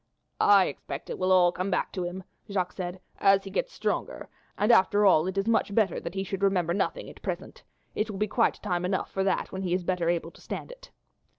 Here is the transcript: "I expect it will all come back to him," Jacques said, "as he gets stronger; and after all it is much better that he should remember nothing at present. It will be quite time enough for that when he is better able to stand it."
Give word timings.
"I 0.39 0.65
expect 0.65 1.11
it 1.11 1.19
will 1.19 1.31
all 1.31 1.51
come 1.51 1.69
back 1.69 1.91
to 1.91 2.01
him," 2.01 2.23
Jacques 2.49 2.71
said, 2.73 2.99
"as 3.19 3.43
he 3.43 3.51
gets 3.51 3.71
stronger; 3.71 4.29
and 4.57 4.71
after 4.71 5.05
all 5.05 5.27
it 5.27 5.37
is 5.37 5.47
much 5.47 5.75
better 5.75 5.99
that 5.99 6.15
he 6.15 6.23
should 6.23 6.41
remember 6.41 6.73
nothing 6.73 7.07
at 7.07 7.21
present. 7.21 7.61
It 7.93 8.09
will 8.09 8.17
be 8.17 8.27
quite 8.27 8.55
time 8.63 8.83
enough 8.83 9.11
for 9.11 9.23
that 9.23 9.51
when 9.51 9.61
he 9.61 9.75
is 9.75 9.83
better 9.83 10.09
able 10.09 10.31
to 10.31 10.41
stand 10.41 10.71
it." 10.71 10.89